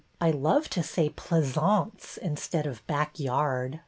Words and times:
I 0.19 0.31
love 0.31 0.67
to 0.71 0.81
say 0.81 1.11
pleasaunce 1.11 2.17
instead 2.17 2.65
of 2.65 2.81
backyard. 2.87 3.79